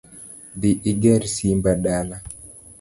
Dhi 0.59 0.71
iger 0.93 1.21
simba 1.35 1.71
dala 1.83 2.17